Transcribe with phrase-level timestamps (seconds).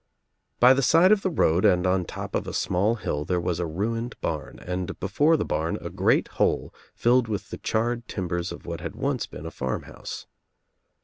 [0.59, 3.23] By the side of the road and on top of a small hil!
[3.23, 7.59] there was a ruined barn, and before the barn a great hole filled with the
[7.59, 10.25] charred timbers of what had once been a farmhouse.